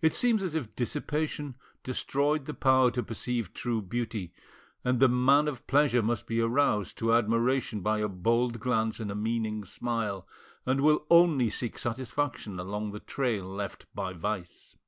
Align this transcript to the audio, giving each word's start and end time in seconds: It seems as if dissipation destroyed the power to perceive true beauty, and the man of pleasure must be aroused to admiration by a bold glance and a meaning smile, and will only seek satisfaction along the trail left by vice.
It 0.00 0.14
seems 0.14 0.42
as 0.42 0.54
if 0.54 0.74
dissipation 0.74 1.56
destroyed 1.82 2.46
the 2.46 2.54
power 2.54 2.90
to 2.92 3.02
perceive 3.02 3.52
true 3.52 3.82
beauty, 3.82 4.32
and 4.82 5.00
the 5.00 5.06
man 5.08 5.48
of 5.48 5.66
pleasure 5.66 6.02
must 6.02 6.26
be 6.26 6.40
aroused 6.40 6.96
to 6.96 7.12
admiration 7.12 7.82
by 7.82 7.98
a 7.98 8.08
bold 8.08 8.58
glance 8.58 9.00
and 9.00 9.10
a 9.10 9.14
meaning 9.14 9.66
smile, 9.66 10.26
and 10.64 10.80
will 10.80 11.04
only 11.10 11.50
seek 11.50 11.76
satisfaction 11.76 12.58
along 12.58 12.92
the 12.92 13.00
trail 13.00 13.44
left 13.44 13.84
by 13.94 14.14
vice. 14.14 14.78